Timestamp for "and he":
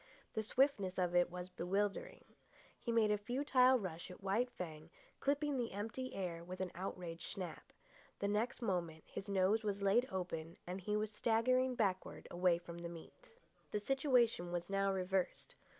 10.65-10.97